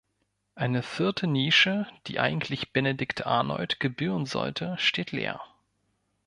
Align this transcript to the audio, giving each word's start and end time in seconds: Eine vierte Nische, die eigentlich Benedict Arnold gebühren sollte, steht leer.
Eine 0.55 0.81
vierte 0.81 1.27
Nische, 1.27 1.85
die 2.07 2.19
eigentlich 2.19 2.73
Benedict 2.73 3.27
Arnold 3.27 3.79
gebühren 3.79 4.25
sollte, 4.25 4.75
steht 4.79 5.11
leer. 5.11 5.39